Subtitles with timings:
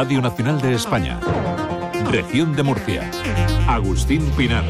[0.00, 1.20] Radio Nacional de España.
[2.10, 3.10] Región de Murcia.
[3.68, 4.64] Agustín Pinar.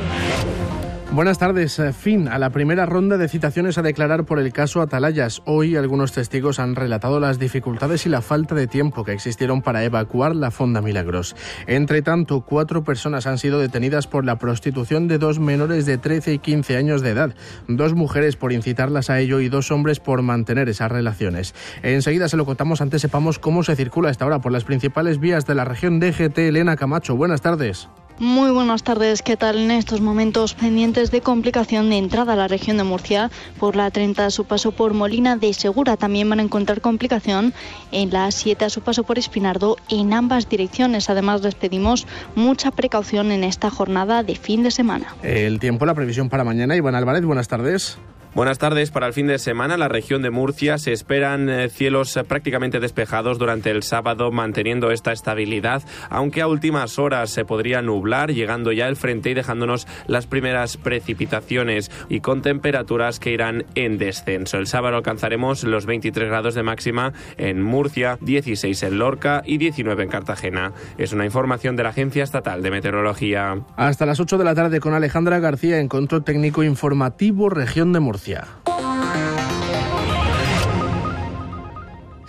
[1.13, 1.77] Buenas tardes.
[1.81, 5.43] Eh, fin a la primera ronda de citaciones a declarar por el caso Atalayas.
[5.45, 9.83] Hoy algunos testigos han relatado las dificultades y la falta de tiempo que existieron para
[9.83, 11.35] evacuar la Fonda Milagros.
[11.67, 16.35] Entre tanto, cuatro personas han sido detenidas por la prostitución de dos menores de 13
[16.35, 17.35] y 15 años de edad,
[17.67, 21.57] dos mujeres por incitarlas a ello y dos hombres por mantener esas relaciones.
[21.83, 25.45] Enseguida se lo contamos, antes sepamos cómo se circula esta hora por las principales vías
[25.45, 26.39] de la región DGT.
[26.39, 27.89] Elena Camacho, buenas tardes.
[28.21, 29.57] Muy buenas tardes, ¿qué tal?
[29.57, 33.91] En estos momentos pendientes de complicación de entrada a la región de Murcia por la
[33.91, 35.97] 30 a su paso por Molina de Segura.
[35.97, 37.55] También van a encontrar complicación
[37.93, 41.09] en la 7 a su paso por Espinardo en ambas direcciones.
[41.09, 45.15] Además, les pedimos mucha precaución en esta jornada de fin de semana.
[45.23, 46.77] El tiempo, la previsión para mañana.
[46.77, 47.97] Iván Álvarez, buenas tardes.
[48.33, 48.93] Buenas tardes.
[48.93, 52.79] Para el fin de semana, la región de Murcia se esperan eh, cielos eh, prácticamente
[52.79, 58.71] despejados durante el sábado, manteniendo esta estabilidad, aunque a últimas horas se podría nublar, llegando
[58.71, 64.59] ya el frente y dejándonos las primeras precipitaciones y con temperaturas que irán en descenso.
[64.59, 70.05] El sábado alcanzaremos los 23 grados de máxima en Murcia, 16 en Lorca y 19
[70.05, 70.73] en Cartagena.
[70.99, 73.59] Es una información de la Agencia Estatal de Meteorología.
[73.75, 77.99] Hasta las 8 de la tarde con Alejandra García en control técnico informativo Región de
[77.99, 78.20] Murcia.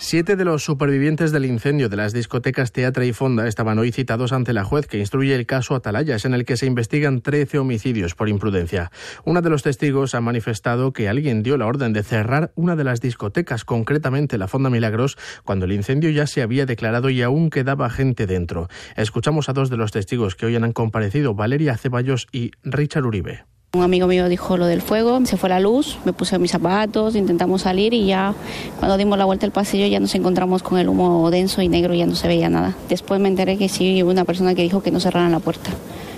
[0.04, 4.34] Siete de los supervivientes del incendio de las discotecas Teatra y Fonda estaban hoy citados
[4.34, 8.16] ante la juez que instruye el caso Atalayas, en el que se investigan 13 homicidios
[8.16, 8.92] por imprudencia.
[9.26, 12.84] Uno de los testigos ha manifestado que alguien dio la orden de cerrar una de
[12.84, 17.52] las discotecas, concretamente la Fonda Milagros, cuando el incendio ya se había declarado y aún
[17.52, 18.70] quedaba gente dentro.
[18.98, 23.51] Escuchamos a dos de los testigos que hoy han comparecido, Valeria Ceballos y Richard Uribe.
[23.74, 27.16] Un amigo mío dijo lo del fuego, se fue la luz, me puse mis zapatos,
[27.16, 28.34] intentamos salir y ya
[28.80, 31.94] cuando dimos la vuelta al pasillo ya nos encontramos con el humo denso y negro
[31.94, 32.76] y ya no se veía nada.
[32.90, 35.72] Después me enteré que sí hubo una persona que dijo que no cerraran la puerta.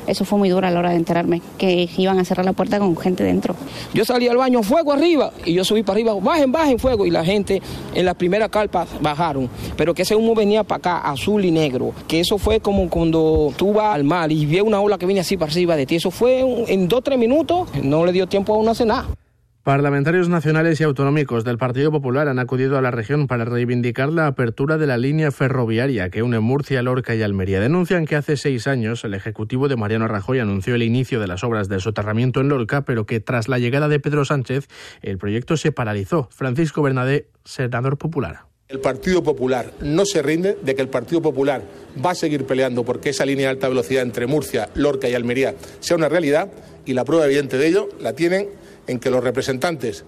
[0.08, 2.80] Eso fue muy duro a la hora de enterarme, que iban a cerrar la puerta
[2.80, 3.56] con gente dentro.
[3.94, 7.10] Yo salí al baño, fuego arriba, y yo subí para arriba, bajen, bajen fuego, y
[7.10, 7.62] la gente
[7.94, 11.94] en la primera carpa bajaron, pero que ese humo venía para acá, azul y negro,
[12.08, 15.22] que eso fue como cuando tú vas al mar y vi una ola que viene
[15.22, 18.54] así para arriba de ti, eso fue en dos, tres minutos, no le dio tiempo
[18.54, 19.06] a una cena.
[19.64, 24.28] Parlamentarios nacionales y autonómicos del Partido Popular han acudido a la región para reivindicar la
[24.28, 27.62] apertura de la línea ferroviaria que une Murcia, Lorca y Almería.
[27.62, 31.46] Denuncian que hace seis años el Ejecutivo de Mariano Rajoy anunció el inicio de las
[31.46, 34.68] obras de soterramiento en Lorca, pero que tras la llegada de Pedro Sánchez
[35.02, 36.28] el proyecto se paralizó.
[36.30, 38.42] Francisco Bernadé, senador popular.
[38.68, 41.62] El Partido Popular no se rinde de que el Partido Popular
[42.06, 45.56] va a seguir peleando porque esa línea de alta velocidad entre Murcia, Lorca y Almería
[45.80, 46.52] sea una realidad
[46.86, 48.50] y la prueba evidente de ello la tienen
[48.88, 50.06] en que los representantes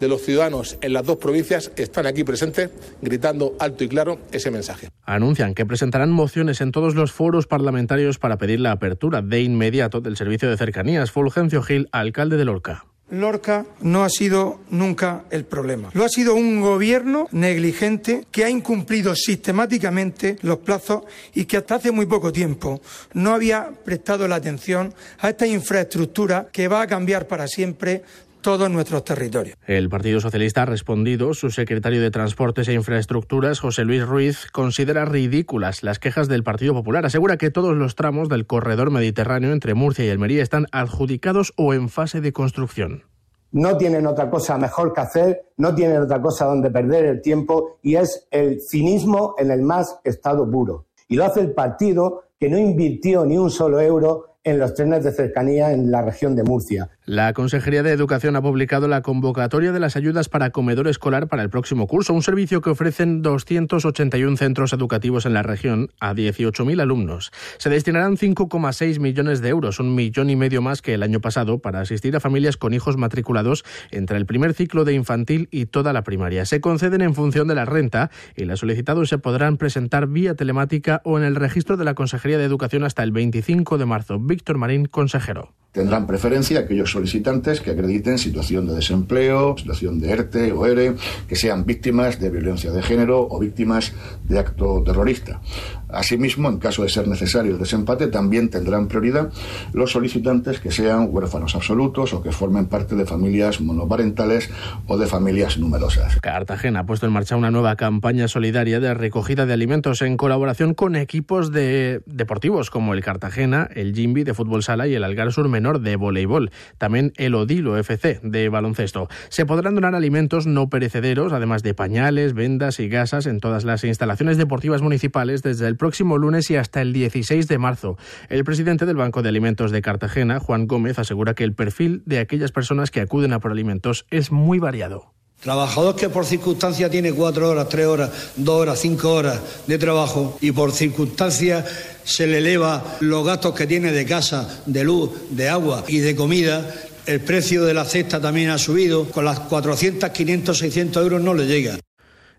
[0.00, 2.70] de los ciudadanos en las dos provincias están aquí presentes
[3.00, 4.88] gritando alto y claro ese mensaje.
[5.04, 10.00] Anuncian que presentarán mociones en todos los foros parlamentarios para pedir la apertura de inmediato
[10.00, 11.10] del servicio de cercanías.
[11.10, 12.84] Fulgencio Gil, alcalde de Lorca.
[13.10, 15.90] Lorca no ha sido nunca el problema.
[15.92, 21.76] Lo ha sido un gobierno negligente que ha incumplido sistemáticamente los plazos y que hasta
[21.76, 22.80] hace muy poco tiempo
[23.12, 28.02] no había prestado la atención a esta infraestructura que va a cambiar para siempre
[28.46, 29.58] todos nuestros territorios.
[29.66, 31.34] El Partido Socialista ha respondido.
[31.34, 36.72] Su secretario de Transportes e Infraestructuras, José Luis Ruiz, considera ridículas las quejas del Partido
[36.72, 37.04] Popular.
[37.04, 41.74] Asegura que todos los tramos del corredor mediterráneo entre Murcia y Almería están adjudicados o
[41.74, 43.02] en fase de construcción.
[43.50, 47.80] No tienen otra cosa mejor que hacer, no tienen otra cosa donde perder el tiempo
[47.82, 50.86] y es el cinismo en el más estado puro.
[51.08, 55.02] Y lo hace el partido que no invirtió ni un solo euro en los trenes
[55.02, 56.88] de cercanía en la región de Murcia.
[57.08, 61.44] La Consejería de Educación ha publicado la convocatoria de las ayudas para comedor escolar para
[61.44, 66.80] el próximo curso, un servicio que ofrecen 281 centros educativos en la región a 18.000
[66.80, 67.30] alumnos.
[67.58, 71.60] Se destinarán 5,6 millones de euros, un millón y medio más que el año pasado,
[71.60, 75.92] para asistir a familias con hijos matriculados entre el primer ciclo de infantil y toda
[75.92, 76.44] la primaria.
[76.44, 81.02] Se conceden en función de la renta y los solicitados se podrán presentar vía telemática
[81.04, 84.18] o en el registro de la Consejería de Educación hasta el 25 de marzo.
[84.18, 85.54] Víctor Marín, consejero.
[85.76, 90.94] Tendrán preferencia aquellos solicitantes que acrediten situación de desempleo, situación de ERTE o ERE,
[91.28, 93.92] que sean víctimas de violencia de género o víctimas
[94.24, 95.42] de acto terrorista.
[95.90, 99.30] Asimismo, en caso de ser necesario el desempate, también tendrán prioridad
[99.74, 104.48] los solicitantes que sean huérfanos absolutos o que formen parte de familias monoparentales
[104.86, 106.18] o de familias numerosas.
[106.22, 110.72] Cartagena ha puesto en marcha una nueva campaña solidaria de recogida de alimentos en colaboración
[110.72, 115.30] con equipos de deportivos como el Cartagena, el Jimby de fútbol sala y el Algar
[115.32, 116.50] Sur Menor de voleibol.
[116.78, 119.08] También el Odilo FC de baloncesto.
[119.28, 123.84] Se podrán donar alimentos no perecederos, además de pañales, vendas y gasas en todas las
[123.84, 127.98] instalaciones deportivas municipales desde el próximo lunes y hasta el 16 de marzo.
[128.28, 132.18] El presidente del Banco de Alimentos de Cartagena, Juan Gómez, asegura que el perfil de
[132.18, 135.15] aquellas personas que acuden a por alimentos es muy variado.
[135.40, 140.38] Trabajador que por circunstancia tiene cuatro horas, tres horas, dos horas, cinco horas de trabajo
[140.40, 141.64] y por circunstancia
[142.04, 146.16] se le eleva los gastos que tiene de casa, de luz, de agua y de
[146.16, 146.74] comida,
[147.06, 151.34] el precio de la cesta también ha subido, con las 400, 500, 600 euros no
[151.34, 151.78] le llega.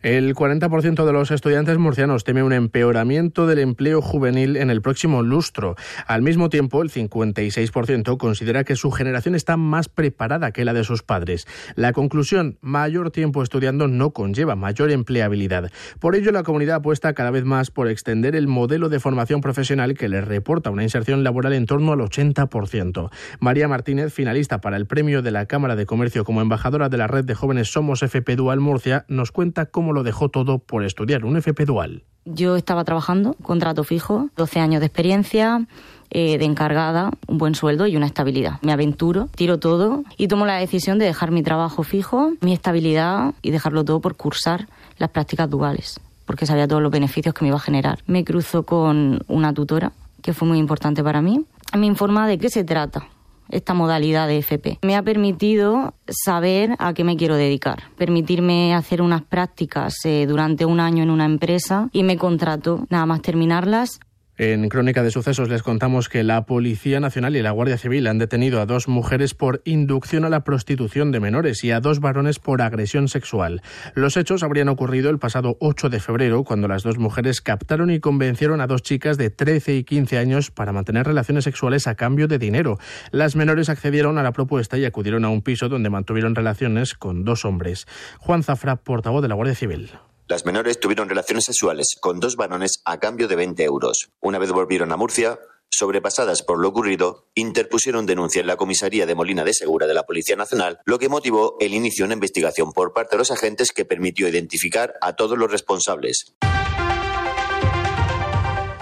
[0.08, 5.22] El 40% de los estudiantes murcianos teme un empeoramiento del empleo juvenil en el próximo
[5.22, 5.76] lustro.
[6.06, 10.86] Al mismo tiempo, el 56% considera que su generación está más preparada que la de
[10.86, 11.46] sus padres.
[11.76, 15.74] La conclusión, mayor tiempo estudiando no conlleva mayor empleabilidad.
[16.00, 19.94] Por ello, la comunidad apuesta cada vez más por extender el modelo de formación profesional
[19.96, 23.10] que les reporta una inserción laboral en torno al 80%.
[23.42, 27.08] María Martínez, finalista para el premio de la Cámara de Comercio como embajadora de la
[27.08, 31.26] red de jóvenes Somos FP Dual Murcia, nos cuenta cómo lo dejó todo por estudiar
[31.26, 32.04] un FP dual.
[32.26, 35.66] Yo estaba trabajando, contrato fijo, 12 años de experiencia,
[36.12, 38.60] eh, de encargada, un buen sueldo y una estabilidad.
[38.62, 43.34] Me aventuro, tiro todo y tomo la decisión de dejar mi trabajo fijo, mi estabilidad
[43.42, 44.68] y dejarlo todo por cursar
[45.00, 48.00] las prácticas duales, porque sabía todos los beneficios que me iba a generar.
[48.06, 51.44] Me cruzo con una tutora, que fue muy importante para mí.
[51.76, 53.08] Me informa de qué se trata,
[53.50, 54.80] esta modalidad de FP.
[54.84, 60.66] Me ha permitido saber a qué me quiero dedicar, permitirme hacer unas prácticas eh, durante
[60.66, 64.00] un año en una empresa y me contrato nada más terminarlas
[64.38, 68.20] en Crónica de Sucesos les contamos que la Policía Nacional y la Guardia Civil han
[68.20, 72.38] detenido a dos mujeres por inducción a la prostitución de menores y a dos varones
[72.38, 73.62] por agresión sexual.
[73.96, 78.00] Los hechos habrían ocurrido el pasado 8 de febrero, cuando las dos mujeres captaron y
[78.00, 82.28] convencieron a dos chicas de 13 y 15 años para mantener relaciones sexuales a cambio
[82.28, 82.78] de dinero.
[83.12, 87.24] Las menores accedieron a la propuesta y acudieron a un piso donde mantuvieron relaciones con
[87.24, 87.88] dos hombres.
[88.20, 89.90] Juan Zafra, portavoz de la Guardia Civil.
[90.30, 94.10] Las menores tuvieron relaciones sexuales con dos varones a cambio de 20 euros.
[94.20, 95.40] Una vez volvieron a Murcia,
[95.70, 100.04] sobrepasadas por lo ocurrido, interpusieron denuncia en la comisaría de Molina de Segura de la
[100.04, 103.72] Policía Nacional, lo que motivó el inicio de una investigación por parte de los agentes
[103.72, 106.36] que permitió identificar a todos los responsables.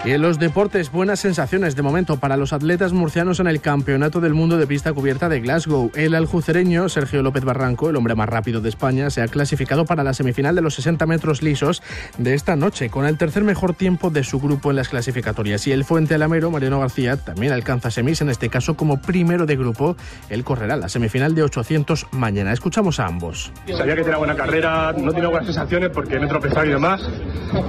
[0.06, 4.20] Y en los deportes, buenas sensaciones de momento para los atletas murcianos en el Campeonato
[4.20, 5.90] del Mundo de Pista Cubierta de Glasgow.
[5.96, 10.04] El aljucereño Sergio López Barranco, el hombre más rápido de España, se ha clasificado para
[10.04, 11.82] la semifinal de los 60 metros lisos
[12.18, 15.66] de esta noche, con el tercer mejor tiempo de su grupo en las clasificatorias.
[15.66, 19.56] Y el Fuente Alamero, Mariano García, también alcanza semis, en este caso como primero de
[19.56, 19.96] grupo.
[20.30, 22.52] Él correrá la semifinal de 800 mañana.
[22.52, 23.50] Escuchamos a ambos.
[23.76, 27.02] Sabía que tenía buena carrera, no tiene buenas sensaciones porque me he tropezado y demás.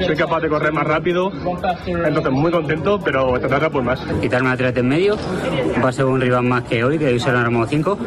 [0.06, 1.32] Soy capaz de correr más rápido.
[1.88, 4.00] Entonces, muy contento, pero tratará por más.
[4.22, 5.18] Quitarme a 3 de en medio,
[5.84, 7.98] va a ser un rival más que hoy, que hoy serán 5,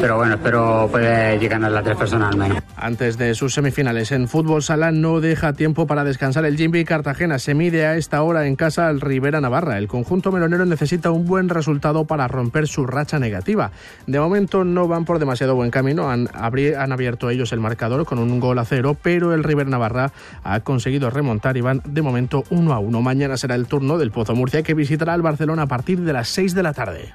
[0.00, 2.58] pero bueno, espero poder llegar a las tres personas al menos.
[2.76, 7.38] Antes de sus semifinales en fútbol sala no deja tiempo para descansar el Jimby Cartagena.
[7.38, 9.78] Se mide a esta hora en casa al Rivera Navarra.
[9.78, 13.70] El conjunto melonero necesita un buen resultado para romper su racha negativa.
[14.08, 16.10] De momento no van por demasiado buen camino.
[16.10, 20.10] Han, han abierto ellos el marcador con un gol a cero, pero el Rivera Navarra
[20.42, 23.02] ha conseguido remontar y van de momento uno a uno.
[23.02, 26.28] Mañana será el turno del Pozo Murcia que visitará al Barcelona a partir de las
[26.28, 27.14] 6 de la tarde.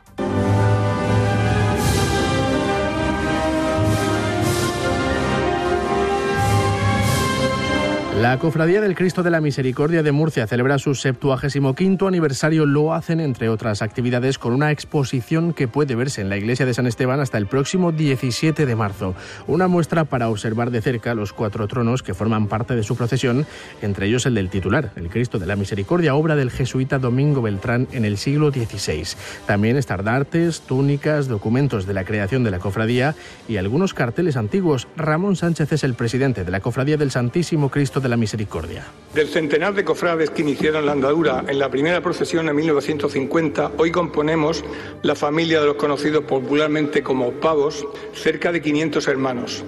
[8.22, 12.66] La Cofradía del Cristo de la Misericordia de Murcia celebra su 75 aniversario.
[12.66, 16.74] Lo hacen, entre otras actividades, con una exposición que puede verse en la iglesia de
[16.74, 19.14] San Esteban hasta el próximo 17 de marzo.
[19.46, 23.46] Una muestra para observar de cerca los cuatro tronos que forman parte de su procesión,
[23.84, 27.88] entre ellos el del titular, el Cristo de la Misericordia, obra del jesuita Domingo Beltrán
[27.92, 29.16] en el siglo XVI.
[29.46, 33.14] También estandartes, túnicas, documentos de la creación de la cofradía
[33.48, 34.88] y algunos carteles antiguos.
[34.98, 38.86] Ramón Sánchez es el presidente de la Cofradía del Santísimo Cristo de la Misericordia.
[39.14, 43.92] Del centenar de cofrades que iniciaron la andadura en la primera procesión en 1950, hoy
[43.92, 44.64] componemos
[45.02, 49.66] la familia de los conocidos popularmente como pavos, cerca de 500 hermanos,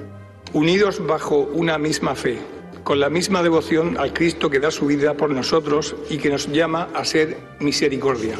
[0.54, 2.40] unidos bajo una misma fe,
[2.84, 6.48] con la misma devoción al Cristo que da su vida por nosotros y que nos
[6.48, 8.36] llama a ser misericordia.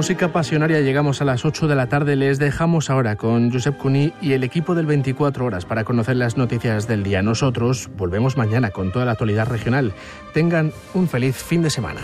[0.00, 2.16] Música pasionaria llegamos a las 8 de la tarde.
[2.16, 6.38] Les dejamos ahora con Josep Cuní y el equipo del 24 horas para conocer las
[6.38, 7.20] noticias del día.
[7.20, 9.92] Nosotros volvemos mañana con toda la actualidad regional.
[10.32, 12.00] Tengan un feliz fin de semana.